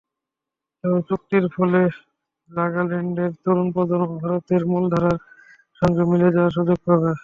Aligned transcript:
তবে 0.83 0.99
চুক্তিটির 1.09 1.45
ফলে 1.55 1.81
নাগাল্যান্ডের 2.49 3.31
তরুণ 3.43 3.67
প্রজন্ম 3.75 4.11
ভারতের 4.21 4.61
মূলধারার 4.71 5.17
সঙ্গে 5.81 6.03
মিলে 6.11 6.27
যাওয়ার 6.35 6.55
সুযোগ 6.57 6.79
পাবে। 6.87 7.11